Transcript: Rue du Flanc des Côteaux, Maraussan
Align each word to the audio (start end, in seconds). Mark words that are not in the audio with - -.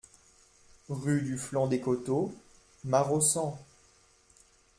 Rue 0.89 1.21
du 1.21 1.37
Flanc 1.37 1.67
des 1.67 1.79
Côteaux, 1.79 2.33
Maraussan 2.83 3.55